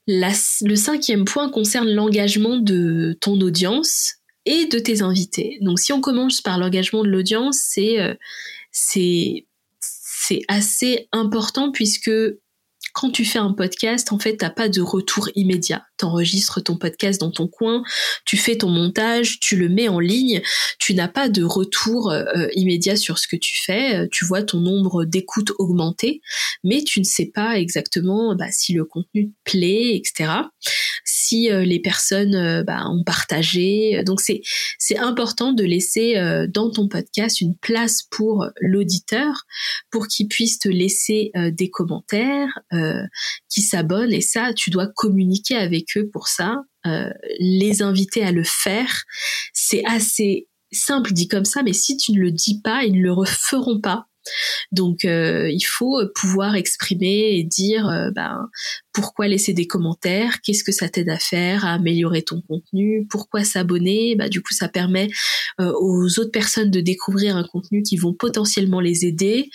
le 0.08 0.75
cinquième 0.75 1.25
point 1.25 1.50
concerne 1.50 1.89
l'engagement 1.89 2.58
de 2.58 3.18
ton 3.22 3.39
audience 3.41 4.15
et 4.46 4.65
de 4.65 4.80
tes 4.80 5.01
invités. 5.01 5.58
Donc 5.62 5.80
si 5.80 5.94
on 5.94 6.01
commence 6.01 6.41
par 6.41 6.58
l'engagement 6.58 7.03
de 7.03 7.10
l'audience, 7.10 7.58
c'est 7.60 8.00
euh, 8.00 8.13
assez 10.48 11.08
important 11.12 11.72
puisque 11.72 12.12
quand 12.93 13.12
tu 13.12 13.25
fais 13.25 13.39
un 13.39 13.53
podcast, 13.53 14.12
en 14.12 14.19
fait, 14.19 14.38
t'as 14.38 14.50
pas 14.50 14.69
de 14.69 14.81
retour 14.81 15.29
immédiat. 15.36 15.83
T'enregistres 15.98 16.62
ton 16.63 16.77
podcast 16.77 17.19
dans 17.19 17.31
ton 17.31 17.48
coin, 17.48 17.83
tu 18.25 18.38
fais 18.38 18.57
ton 18.57 18.69
montage, 18.69 19.39
tu 19.39 19.55
le 19.55 19.69
mets 19.69 19.88
en 19.88 20.00
ligne, 20.00 20.41
tu 20.79 20.93
n'as 20.93 21.07
pas 21.07 21.29
de 21.29 21.43
retour 21.43 22.12
euh, 22.12 22.48
immédiat 22.53 22.95
sur 22.95 23.17
ce 23.17 23.27
que 23.27 23.36
tu 23.36 23.62
fais. 23.63 23.95
Euh, 23.95 24.07
tu 24.12 24.25
vois 24.25 24.43
ton 24.43 24.60
nombre 24.60 25.05
d'écoutes 25.05 25.51
augmenter, 25.60 26.21
mais 26.63 26.83
tu 26.83 27.00
ne 27.00 27.05
sais 27.05 27.31
pas 27.33 27.60
exactement 27.60 28.36
bah, 28.36 28.51
si 28.51 28.74
le 28.74 28.86
contenu 28.86 29.29
te 29.29 29.51
plaît, 29.51 29.95
etc. 29.95 30.31
Euh, 31.33 31.63
les 31.63 31.79
personnes 31.79 32.63
bah, 32.63 32.85
ont 32.89 33.03
partagé. 33.03 34.03
Donc 34.05 34.21
c'est 34.21 34.41
c'est 34.77 34.97
important 34.97 35.53
de 35.53 35.63
laisser 35.63 36.15
dans 36.50 36.69
ton 36.71 36.88
podcast 36.88 37.41
une 37.41 37.55
place 37.55 38.03
pour 38.09 38.47
l'auditeur, 38.59 39.45
pour 39.89 40.07
qu'il 40.07 40.27
puisse 40.27 40.59
te 40.59 40.69
laisser 40.69 41.31
des 41.35 41.69
commentaires 41.69 42.59
euh, 42.73 43.03
qui 43.50 43.61
s'abonnent 43.61 44.13
et 44.13 44.21
ça, 44.21 44.53
tu 44.53 44.69
dois 44.69 44.88
communiquer 44.88 45.55
avec 45.55 45.97
eux 45.97 46.09
pour 46.11 46.27
ça, 46.27 46.57
euh, 46.85 47.09
les 47.39 47.81
inviter 47.81 48.23
à 48.23 48.31
le 48.31 48.43
faire. 48.43 49.03
C'est 49.53 49.83
assez 49.85 50.47
simple 50.71 51.13
dit 51.13 51.27
comme 51.27 51.45
ça, 51.45 51.63
mais 51.63 51.73
si 51.73 51.97
tu 51.97 52.13
ne 52.13 52.19
le 52.19 52.31
dis 52.31 52.61
pas, 52.61 52.83
ils 52.83 52.97
ne 52.97 53.03
le 53.03 53.13
referont 53.13 53.79
pas. 53.79 54.07
Donc 54.71 55.03
euh, 55.03 55.50
il 55.50 55.63
faut 55.63 56.00
pouvoir 56.15 56.55
exprimer 56.55 57.38
et 57.38 57.43
dire 57.43 57.88
euh, 57.88 58.11
ben, 58.11 58.50
pourquoi 58.93 59.27
laisser 59.27 59.53
des 59.53 59.67
commentaires, 59.67 60.41
qu'est-ce 60.41 60.63
que 60.63 60.71
ça 60.71 60.89
t'aide 60.89 61.10
à 61.10 61.17
faire, 61.17 61.65
à 61.65 61.74
améliorer 61.74 62.21
ton 62.21 62.41
contenu, 62.41 63.07
pourquoi 63.10 63.43
s'abonner. 63.43 64.15
Bah, 64.15 64.29
du 64.29 64.41
coup 64.41 64.53
ça 64.53 64.67
permet 64.67 65.10
euh, 65.60 65.71
aux 65.79 66.19
autres 66.19 66.31
personnes 66.31 66.71
de 66.71 66.81
découvrir 66.81 67.36
un 67.36 67.43
contenu 67.43 67.83
qui 67.83 67.98
vont 67.98 68.13
potentiellement 68.13 68.79
les 68.79 69.05
aider. 69.05 69.50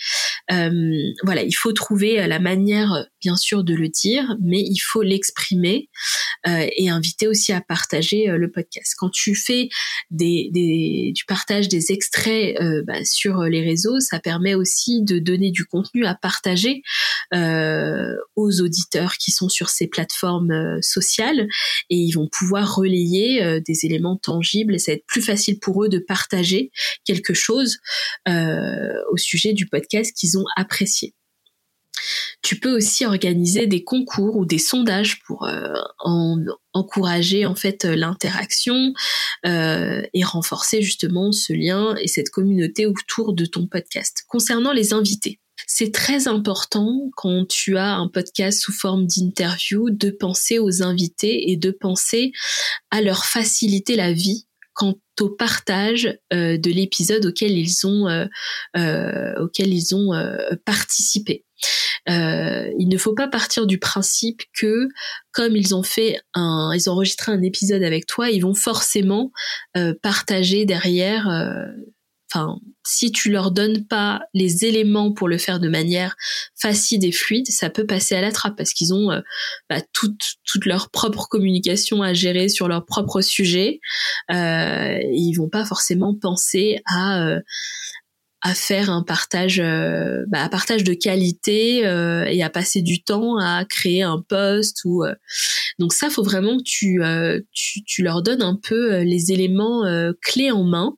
voilà, 0.49 1.43
il 1.43 1.53
faut 1.53 1.73
trouver 1.73 2.25
la 2.27 2.39
manière 2.39 3.07
bien 3.21 3.35
sûr 3.35 3.63
de 3.63 3.73
le 3.73 3.89
dire, 3.89 4.35
mais 4.41 4.61
il 4.61 4.79
faut 4.79 5.01
l'exprimer 5.01 5.89
et 6.45 6.89
inviter 6.89 7.27
aussi 7.27 7.51
à 7.51 7.59
partager 7.59 8.27
le 8.27 8.49
podcast. 8.49 8.93
Quand 8.97 9.09
tu 9.09 9.35
fais 9.35 9.67
des, 10.11 10.49
des 10.53 11.11
tu 11.15 11.25
partages 11.25 11.67
des 11.67 11.91
extraits 11.91 12.55
bah, 12.85 13.03
sur 13.03 13.43
les 13.43 13.61
réseaux, 13.61 13.99
ça 13.99 14.19
permet 14.19 14.55
aussi 14.55 15.03
de 15.03 15.19
donner 15.19 15.51
du 15.51 15.65
contenu 15.65 16.05
à 16.05 16.15
partager 16.15 16.81
euh, 17.33 17.86
aux 18.37 18.61
auditeurs 18.61 19.17
qui 19.17 19.31
sont 19.31 19.49
sur 19.49 19.67
ces 19.67 19.87
plateformes 19.87 20.51
euh, 20.51 20.79
sociales 20.81 21.49
et 21.89 21.97
ils 21.97 22.13
vont 22.13 22.29
pouvoir 22.31 22.75
relayer 22.75 23.43
euh, 23.43 23.59
des 23.59 23.85
éléments 23.85 24.15
tangibles 24.15 24.75
et 24.75 24.79
ça 24.79 24.91
va 24.91 24.95
être 24.95 25.05
plus 25.05 25.21
facile 25.21 25.59
pour 25.59 25.83
eux 25.83 25.89
de 25.89 25.99
partager 25.99 26.71
quelque 27.03 27.33
chose 27.33 27.79
au 28.27 29.17
sujet 29.17 29.53
du 29.53 29.67
podcast 29.67 30.15
qu'ils 30.15 30.37
ont 30.37 30.45
apprécié. 30.55 31.13
Tu 32.41 32.59
peux 32.59 32.75
aussi 32.75 33.05
organiser 33.05 33.67
des 33.67 33.83
concours 33.83 34.35
ou 34.37 34.45
des 34.45 34.59
sondages 34.59 35.19
pour 35.25 35.47
encourager 36.73 37.45
en 37.45 37.55
fait 37.55 37.83
l'interaction 37.85 38.93
euh, 39.45 40.01
et 40.13 40.23
renforcer 40.23 40.81
justement 40.81 41.31
ce 41.31 41.53
lien 41.53 41.95
et 42.01 42.07
cette 42.07 42.29
communauté 42.29 42.85
autour 42.85 43.33
de 43.33 43.45
ton 43.45 43.67
podcast. 43.67 44.23
Concernant 44.27 44.73
les 44.73 44.93
invités, 44.93 45.39
c'est 45.65 45.93
très 45.93 46.27
important 46.27 47.09
quand 47.15 47.45
tu 47.47 47.77
as 47.77 47.95
un 47.95 48.07
podcast 48.07 48.61
sous 48.61 48.73
forme 48.73 49.07
d'interview 49.07 49.89
de 49.89 50.09
penser 50.09 50.59
aux 50.59 50.83
invités 50.83 51.51
et 51.51 51.57
de 51.57 51.71
penser 51.71 52.31
à 52.91 53.01
leur 53.01 53.25
faciliter 53.25 53.95
la 53.95 54.13
vie 54.13 54.47
quant 54.73 54.95
au 55.19 55.29
partage 55.29 56.19
euh, 56.31 56.57
de 56.57 56.69
l'épisode 56.69 57.25
auquel 57.25 57.57
ils 57.57 57.87
ont 57.87 58.07
euh, 58.07 59.33
auquel 59.39 59.73
ils 59.73 59.95
ont 59.95 60.11
participé. 60.65 61.45
Euh, 62.09 62.71
il 62.77 62.87
ne 62.87 62.97
faut 62.97 63.13
pas 63.13 63.27
partir 63.27 63.67
du 63.67 63.79
principe 63.79 64.43
que 64.53 64.87
comme 65.31 65.55
ils 65.55 65.75
ont 65.75 65.83
fait 65.83 66.19
un, 66.33 66.71
ils 66.73 66.89
ont 66.89 66.93
enregistré 66.93 67.31
un 67.31 67.41
épisode 67.41 67.83
avec 67.83 68.05
toi, 68.05 68.29
ils 68.29 68.41
vont 68.41 68.53
forcément 68.53 69.31
euh, 69.75 69.93
partager 70.01 70.65
derrière. 70.65 71.27
Euh, 72.35 72.39
enfin, 72.39 72.59
si 72.85 73.11
tu 73.11 73.29
leur 73.29 73.51
donnes 73.51 73.85
pas 73.85 74.21
les 74.33 74.65
éléments 74.65 75.11
pour 75.13 75.27
le 75.27 75.37
faire 75.37 75.59
de 75.59 75.69
manière 75.69 76.15
facile 76.55 77.05
et 77.05 77.11
fluide, 77.11 77.47
ça 77.47 77.69
peut 77.69 77.85
passer 77.85 78.15
à 78.15 78.21
la 78.21 78.31
trappe 78.31 78.55
parce 78.55 78.73
qu'ils 78.73 78.93
ont 78.93 79.09
bah, 79.69 79.81
toute, 79.93 80.35
toute 80.45 80.65
leur 80.65 80.89
propre 80.89 81.27
communication 81.29 82.01
à 82.01 82.13
gérer 82.13 82.49
sur 82.49 82.67
leur 82.67 82.85
propre 82.85 83.21
sujet. 83.21 83.79
Euh, 84.31 84.99
ils 85.11 85.35
vont 85.35 85.49
pas 85.49 85.65
forcément 85.65 86.15
penser 86.15 86.79
à 86.85 87.37
à 88.41 88.53
faire 88.53 88.91
un 88.91 89.01
partage, 89.01 89.59
euh, 89.59 90.23
bah, 90.27 90.43
un 90.43 90.49
partage 90.49 90.83
de 90.83 90.93
qualité 90.93 91.85
euh, 91.87 92.23
et 92.25 92.43
à 92.43 92.49
passer 92.49 92.81
du 92.81 93.01
temps 93.01 93.37
à 93.39 93.65
créer 93.65 94.03
un 94.03 94.21
post 94.21 94.81
ou 94.85 95.03
euh. 95.03 95.15
donc 95.79 95.91
ça 95.91 96.09
faut 96.11 96.23
vraiment 96.23 96.57
que 96.57 96.63
tu, 96.63 98.03
leur 98.03 98.21
donnes 98.21 98.43
un 98.43 98.55
peu 98.61 98.99
les 99.01 99.31
éléments 99.31 99.83
clés 100.21 100.51
en 100.51 100.63
main. 100.63 100.95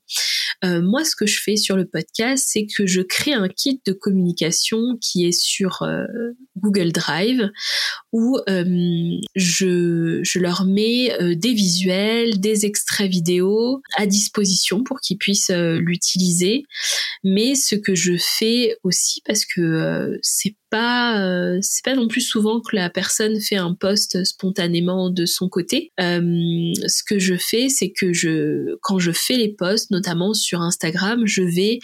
moi 0.64 1.06
ce 1.06 1.16
que 1.16 1.26
je 1.26 1.42
fais 1.42 1.56
sur 1.56 1.78
le 1.78 1.86
podcast 1.86 2.46
c'est 2.48 2.66
que 2.66 2.86
je 2.86 3.02
crée 3.02 3.34
un 3.34 3.48
kit 3.48 3.82
de 3.86 3.94
communication 3.94 4.98
qui 5.02 5.26
est 5.26 5.32
sur 5.32 5.88
Google 6.58 6.92
Drive 6.92 7.50
où 8.12 8.38
je 8.48 10.40
leur 10.40 10.66
mets 10.66 11.36
des 11.36 11.54
visuels, 11.54 12.40
des 12.40 12.66
extraits 12.66 13.10
vidéo 13.10 13.82
à 13.98 14.06
disposition 14.06 14.84
pour 14.84 15.00
qu'ils 15.00 15.18
puissent 15.18 15.52
l'utiliser 15.52 16.64
mais 17.30 17.56
ce 17.56 17.76
que 17.76 17.96
je 17.96 18.18
fais 18.18 18.78
aussi 18.84 19.22
parce 19.26 19.46
que 19.46 19.62
euh, 19.62 20.18
c'est 20.22 20.56
pas 20.70 21.22
euh, 21.22 21.60
c'est 21.62 21.84
pas 21.84 21.96
non 21.96 22.08
plus 22.08 22.22
souvent 22.22 22.62
que 22.62 22.76
la 22.76 22.90
personne 22.90 23.40
fait 23.40 23.56
un 23.56 23.74
post 23.74 24.24
spontanément 24.24 25.10
de 25.10 25.26
son 25.26 25.50
côté. 25.50 25.92
Euh, 26.00 26.22
ce 26.88 27.04
que 27.04 27.20
je 27.20 27.36
fais, 27.36 27.70
c'est 27.70 27.92
que 27.92 28.14
je 28.14 28.76
quand 28.82 29.00
je 29.00 29.12
fais 29.12 29.36
les 29.36 29.50
posts, 29.54 29.92
notamment 29.92 30.34
sur 30.34 30.62
Instagram, 30.62 31.24
je 31.26 31.42
vais 31.42 31.80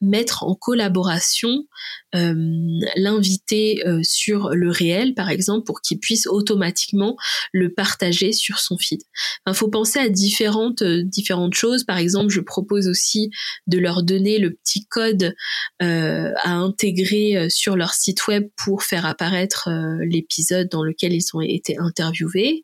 mettre 0.00 0.44
en 0.44 0.54
collaboration 0.54 1.64
l'invité 2.12 3.82
sur 4.02 4.50
le 4.50 4.70
réel, 4.70 5.12
par 5.12 5.28
exemple, 5.28 5.64
pour 5.64 5.82
qu'il 5.82 5.98
puisse 5.98 6.26
automatiquement 6.26 7.16
le 7.52 7.72
partager 7.74 8.32
sur 8.32 8.58
son 8.58 8.78
feed. 8.78 9.00
Il 9.46 9.54
faut 9.54 9.68
penser 9.68 9.98
à 9.98 10.08
différentes 10.08 10.82
différentes 10.82 11.54
choses. 11.54 11.84
Par 11.84 11.98
exemple, 11.98 12.30
je 12.30 12.40
propose 12.40 12.88
aussi 12.88 13.30
de 13.66 13.78
leur 13.78 14.02
donner 14.02 14.38
le 14.38 14.54
petit 14.54 14.86
code 14.86 15.34
euh, 15.82 16.32
à 16.42 16.52
intégrer 16.52 17.35
euh, 17.36 17.48
sur 17.48 17.76
leur 17.76 17.94
site 17.94 18.26
web 18.26 18.48
pour 18.56 18.82
faire 18.82 19.06
apparaître 19.06 19.68
euh, 19.68 20.04
l'épisode 20.04 20.68
dans 20.68 20.82
lequel 20.82 21.12
ils 21.12 21.24
ont 21.34 21.40
été 21.40 21.78
interviewés. 21.78 22.62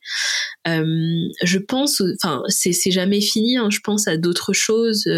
Je 0.66 1.58
pense, 1.58 2.02
enfin, 2.22 2.42
c'est 2.48 2.90
jamais 2.90 3.20
fini. 3.20 3.56
Hein, 3.56 3.68
je 3.70 3.80
pense 3.80 4.08
à 4.08 4.16
d'autres 4.16 4.52
choses, 4.52 5.08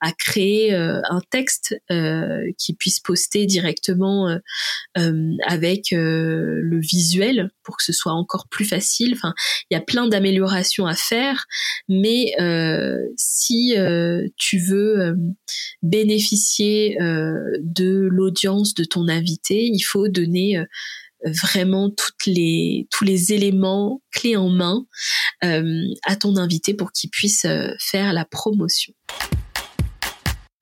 à 0.00 0.12
créer 0.12 0.74
un 0.74 1.20
texte 1.30 1.78
qui 2.58 2.74
puisse 2.74 3.00
poster 3.00 3.46
directement 3.46 4.38
avec 4.94 5.90
le 5.92 6.80
visuel 6.80 7.50
pour 7.62 7.76
que 7.76 7.84
ce 7.84 7.92
soit 7.92 8.12
encore 8.12 8.46
plus 8.48 8.64
facile. 8.64 9.12
Enfin, 9.14 9.34
il 9.70 9.74
y 9.74 9.76
a 9.76 9.82
plein 9.82 10.06
d'améliorations 10.06 10.86
à 10.86 10.94
faire, 10.94 11.46
mais 11.88 12.32
si 13.16 13.74
tu 14.36 14.58
veux 14.58 15.16
bénéficier 15.82 17.00
euh, 17.00 17.58
de 17.60 18.08
l'audience 18.10 18.74
de 18.74 18.84
ton 18.84 19.08
invité, 19.08 19.64
il 19.64 19.80
faut 19.80 20.08
donner 20.08 20.58
euh, 20.58 20.64
vraiment 21.24 21.90
toutes 21.90 22.26
les, 22.26 22.86
tous 22.90 23.04
les 23.04 23.32
éléments 23.32 24.02
clés 24.12 24.36
en 24.36 24.48
main 24.48 24.84
euh, 25.44 25.84
à 26.04 26.16
ton 26.16 26.36
invité 26.36 26.74
pour 26.74 26.92
qu'il 26.92 27.10
puisse 27.10 27.46
faire 27.80 28.12
la 28.12 28.24
promotion. 28.24 28.92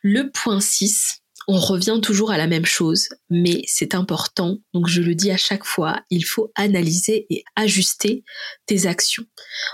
Le 0.00 0.30
point 0.30 0.61
6, 0.61 1.24
on 1.49 1.59
revient 1.59 1.99
toujours 2.03 2.31
à 2.31 2.39
la 2.39 2.47
même 2.47 2.65
chose, 2.65 3.09
mais 3.31 3.63
c'est 3.67 3.95
important. 3.95 4.59
Donc 4.73 4.89
je 4.89 5.03
le 5.03 5.15
dis 5.15 5.31
à 5.31 5.37
chaque 5.37 5.65
fois, 5.65 6.03
il 6.11 6.25
faut 6.25 6.51
analyser 6.55 7.27
et 7.31 7.45
ajuster 7.57 8.25
tes 8.67 8.87
actions. 8.87 9.25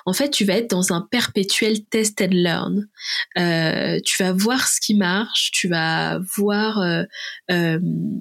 En 0.07 0.13
fait, 0.13 0.31
tu 0.31 0.45
vas 0.45 0.55
être 0.55 0.71
dans 0.71 0.93
un 0.93 1.07
perpétuel 1.11 1.85
test 1.87 2.21
and 2.21 2.29
learn. 2.33 2.89
Euh, 3.39 3.99
tu 4.05 4.23
vas 4.23 4.33
voir 4.33 4.69
ce 4.69 4.81
qui 4.81 4.95
marche, 4.95 5.51
tu 5.53 5.69
vas 5.69 6.21
voir 6.37 6.81
euh, 6.81 7.03
euh, 7.51 7.79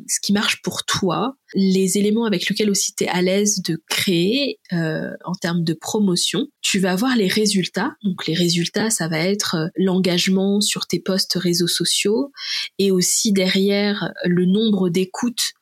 ce 0.08 0.20
qui 0.22 0.34
marche 0.34 0.62
pour 0.62 0.86
toi, 0.86 1.36
les 1.56 1.98
éléments 1.98 2.26
avec 2.26 2.48
lesquels 2.48 2.70
aussi 2.70 2.94
tu 2.94 3.06
es 3.06 3.08
à 3.08 3.22
l'aise 3.22 3.62
de 3.64 3.82
créer 3.90 4.60
en 4.72 5.34
termes 5.42 5.64
de 5.64 5.74
promotion. 5.74 6.48
Tu 6.62 6.78
vas 6.78 6.96
voir 6.96 7.16
les 7.16 7.28
résultats. 7.28 7.96
Donc 8.04 8.28
les 8.28 8.36
résultats, 8.36 8.92
ça 8.92 9.08
va 9.08 9.20
être 9.20 9.72
l'engagement 9.76 10.62
sur 10.62 10.86
tes 10.86 11.00
posts 11.00 11.34
réseaux 11.34 11.68
sociaux 11.68 12.32
et 12.78 12.92
aussi 12.92 13.32
derrière 13.40 14.12
le 14.26 14.46
nombre 14.46 14.90
d'écoutes 14.90 15.54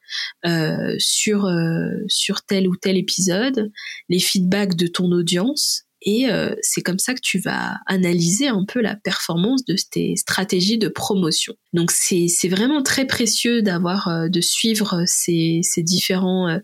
euh, 0.47 0.95
sur 0.97 1.45
euh, 1.45 1.91
sur 2.07 2.41
tel 2.41 2.67
ou 2.67 2.75
tel 2.75 2.97
épisode, 2.97 3.71
les 4.09 4.19
feedbacks 4.19 4.75
de 4.75 4.87
ton 4.87 5.11
audience 5.11 5.83
et 6.01 6.27
euh, 6.27 6.55
c'est 6.61 6.81
comme 6.81 6.97
ça 6.97 7.13
que 7.13 7.21
tu 7.21 7.37
vas 7.37 7.77
analyser 7.85 8.47
un 8.47 8.65
peu 8.65 8.81
la 8.81 8.95
performance 8.95 9.63
de 9.65 9.75
tes 9.91 10.15
stratégies 10.15 10.79
de 10.79 10.87
promotion. 10.87 11.53
Donc 11.73 11.91
c'est 11.91 12.47
vraiment 12.47 12.81
très 12.81 13.05
précieux 13.05 13.61
d'avoir 13.61 14.27
de 14.27 14.41
suivre 14.41 15.03
ces 15.05 15.59
ces 15.61 15.83
différents 15.83 16.59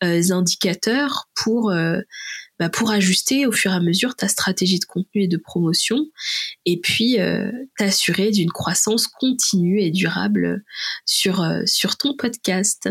indicateurs 0.00 1.28
pour 1.36 1.72
bah, 2.58 2.68
pour 2.68 2.90
ajuster 2.90 3.46
au 3.46 3.52
fur 3.52 3.72
et 3.72 3.74
à 3.74 3.80
mesure 3.80 4.16
ta 4.16 4.28
stratégie 4.28 4.78
de 4.78 4.84
contenu 4.84 5.22
et 5.22 5.28
de 5.28 5.36
promotion, 5.36 6.06
et 6.64 6.80
puis 6.80 7.20
euh, 7.20 7.50
t'assurer 7.78 8.30
d'une 8.30 8.50
croissance 8.50 9.06
continue 9.06 9.80
et 9.80 9.90
durable 9.90 10.64
sur, 11.04 11.42
euh, 11.42 11.62
sur 11.66 11.96
ton 11.96 12.16
podcast. 12.16 12.88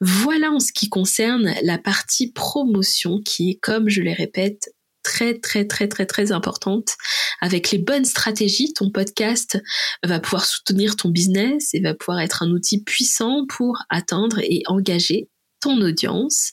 Voilà 0.00 0.50
en 0.50 0.60
ce 0.60 0.72
qui 0.72 0.88
concerne 0.88 1.54
la 1.62 1.78
partie 1.78 2.32
promotion 2.32 3.20
qui 3.24 3.50
est, 3.50 3.58
comme 3.60 3.88
je 3.88 4.02
les 4.02 4.12
répète, 4.12 4.74
très 5.04 5.38
très 5.38 5.66
très 5.66 5.86
très 5.86 6.06
très 6.06 6.32
importante. 6.32 6.96
Avec 7.40 7.70
les 7.70 7.78
bonnes 7.78 8.04
stratégies, 8.04 8.72
ton 8.72 8.90
podcast 8.90 9.62
va 10.02 10.18
pouvoir 10.18 10.46
soutenir 10.46 10.96
ton 10.96 11.10
business 11.10 11.72
et 11.74 11.80
va 11.80 11.94
pouvoir 11.94 12.20
être 12.20 12.42
un 12.42 12.50
outil 12.50 12.82
puissant 12.82 13.46
pour 13.48 13.78
atteindre 13.88 14.40
et 14.40 14.62
engager 14.66 15.28
ton 15.60 15.80
audience 15.80 16.50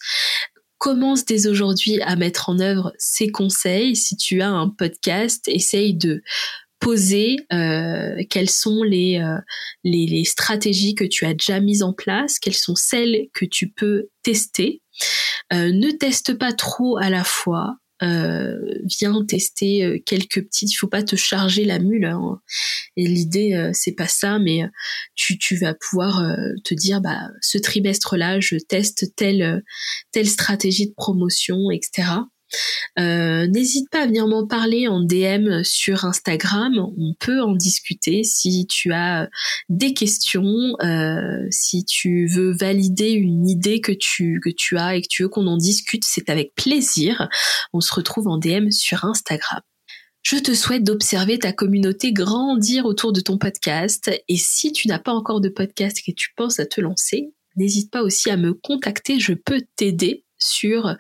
commence 0.82 1.26
dès 1.26 1.46
aujourd'hui 1.46 2.02
à 2.02 2.16
mettre 2.16 2.50
en 2.50 2.60
œuvre 2.60 2.92
ces 2.98 3.30
conseils. 3.30 3.96
Si 3.96 4.18
tu 4.18 4.42
as 4.42 4.50
un 4.50 4.68
podcast, 4.68 5.48
essaye 5.48 5.94
de 5.94 6.24
poser 6.80 7.36
euh, 7.54 8.16
quelles 8.32 8.50
sont 8.50 8.82
les, 8.82 9.20
euh, 9.20 9.38
les, 9.84 10.26
stratégies 10.26 10.96
que 10.96 11.04
tu 11.04 11.28
as 11.28 11.34
déjà 11.34 11.60
mises 11.60 11.84
en 11.84 11.94
place, 11.94 12.40
quelles 12.40 12.56
sont 12.56 12.74
celles 12.74 13.28
que 13.36 13.46
tu 13.46 13.70
peux 13.70 14.08
tester. 14.24 14.82
Euh, 15.54 15.72
ne 15.72 15.92
teste 15.92 16.34
pas 16.34 16.52
trop 16.52 16.98
à 16.98 17.12
la 17.12 17.24
fois 17.24 17.76
euh, 18.04 18.58
viens 19.00 19.24
tester 19.26 19.84
euh, 19.84 20.00
quelques 20.06 20.44
petites. 20.44 20.72
Il 20.72 20.76
faut 20.76 20.88
pas 20.88 21.04
te 21.04 21.16
charger 21.16 21.66
la 21.66 21.80
mule. 21.80 22.06
Hein. 22.06 22.40
Et 22.98 23.06
l'idée, 23.08 23.54
euh, 23.54 23.72
c'est 23.74 23.94
pas 23.94 24.08
ça, 24.08 24.40
mais 24.40 24.64
tu, 25.16 25.38
tu 25.38 25.56
vas 25.56 25.74
pouvoir 25.74 26.24
te 26.64 26.74
dire, 26.74 27.02
bah, 27.02 27.30
ce 27.42 27.58
trimestre-là, 27.58 28.40
je 28.40 28.56
teste 28.56 29.16
telle 29.16 29.64
telle 30.12 30.28
stratégie 30.28 30.88
de 30.88 30.94
promotion, 30.96 31.72
etc. 31.72 32.08
Euh, 33.00 33.48
n'hésite 33.48 33.90
pas 33.90 34.02
à 34.04 34.08
venir 34.08 34.28
m'en 34.28 34.46
parler 34.46 34.88
en 34.88 35.02
DM 35.02 35.64
sur 35.64 36.06
Instagram. 36.06 36.74
On 36.78 37.14
peut 37.20 37.42
en 37.42 37.56
discuter 37.56 38.24
si 38.24 38.68
tu 38.68 38.92
as 38.94 39.30
des 39.70 39.94
questions, 39.94 40.76
euh, 40.84 41.46
si 41.50 41.86
tu 41.86 42.28
veux 42.28 42.52
valider 42.52 43.12
une 43.12 43.48
idée 43.48 43.82
que 43.82 43.92
tu 43.92 44.40
que 44.44 44.50
tu 44.50 44.78
as 44.78 44.96
et 44.96 45.02
que 45.02 45.08
tu 45.10 45.24
veux 45.24 45.30
qu'on 45.30 45.48
en 45.48 45.58
discute, 45.58 46.04
c'est 46.06 46.30
avec 46.30 46.54
plaisir. 46.56 47.30
On 47.74 47.82
se 47.82 47.94
retrouve 47.94 48.28
en 48.28 48.38
DM 48.38 48.72
sur 48.72 49.06
Instagram. 49.06 49.62
Je 50.24 50.38
te 50.38 50.54
souhaite 50.54 50.84
d'observer 50.84 51.40
ta 51.40 51.52
communauté 51.52 52.14
grandir 52.14 52.86
autour 52.86 53.12
de 53.12 53.22
ton 53.22 53.38
podcast 53.40 54.12
et 54.28 54.38
si 54.38 54.72
tu 54.72 54.88
n'as 54.88 55.00
pas 55.00 55.14
encore 55.14 55.42
de 55.42 55.50
podcast 55.50 55.98
et 55.98 56.12
que 56.12 56.16
tu 56.16 56.30
penses 56.36 56.60
à 56.60 56.66
te 56.68 56.80
lancer, 56.80 57.34
n'hésite 57.56 57.92
pas 57.92 58.04
aussi 58.04 58.30
à 58.30 58.38
me 58.38 58.54
contacter, 58.54 59.20
je 59.20 59.34
peux 59.34 59.62
t'aider 59.76 60.24
sur 60.42 60.96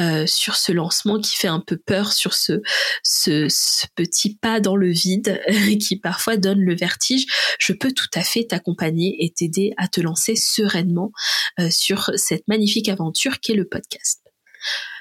euh, 0.00 0.26
sur 0.26 0.56
ce 0.56 0.72
lancement 0.72 1.20
qui 1.20 1.36
fait 1.36 1.48
un 1.48 1.60
peu 1.60 1.76
peur, 1.76 2.12
sur 2.12 2.34
ce, 2.34 2.60
ce, 3.02 3.46
petit 3.94 4.36
pas 4.36 4.60
dans 4.60 4.76
le 4.76 4.90
vide 4.90 5.40
qui 5.80 5.98
parfois 5.98 6.36
donne 6.36 6.60
le 6.60 6.74
vertige, 6.74 7.26
je 7.58 7.72
peux 7.72 7.92
tout 7.92 8.10
à 8.14 8.22
fait 8.22 8.44
t'accompagner 8.44 9.16
et 9.24 9.30
t'aider 9.30 9.72
à 9.76 9.88
te 9.88 10.00
lancer 10.00 10.36
sereinement 10.36 11.12
euh, 11.60 11.68
sur 11.70 12.10
cette 12.16 12.46
magnifique 12.48 12.88
aventure 12.88 13.40
qu'est 13.40 13.54
le 13.54 13.66
podcast. 13.66 14.22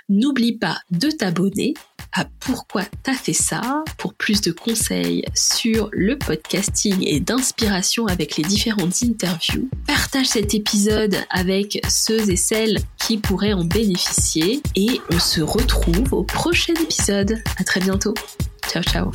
N'oublie 0.09 0.57
pas 0.57 0.79
de 0.91 1.09
t'abonner 1.09 1.73
à 2.13 2.25
Pourquoi 2.39 2.83
t'as 3.03 3.13
fait 3.13 3.33
ça 3.33 3.83
pour 3.97 4.13
plus 4.13 4.41
de 4.41 4.51
conseils 4.51 5.23
sur 5.33 5.89
le 5.91 6.17
podcasting 6.17 7.03
et 7.05 7.19
d'inspiration 7.19 8.07
avec 8.07 8.37
les 8.37 8.43
différentes 8.43 9.03
interviews. 9.03 9.69
Partage 9.85 10.27
cet 10.27 10.53
épisode 10.53 11.17
avec 11.29 11.81
ceux 11.89 12.29
et 12.29 12.37
celles 12.37 12.79
qui 12.97 13.17
pourraient 13.17 13.53
en 13.53 13.65
bénéficier 13.65 14.61
et 14.75 15.01
on 15.11 15.19
se 15.19 15.41
retrouve 15.41 16.13
au 16.13 16.23
prochain 16.23 16.73
épisode. 16.81 17.41
À 17.57 17.63
très 17.63 17.81
bientôt. 17.81 18.13
Ciao 18.69 18.83
ciao. 18.83 19.11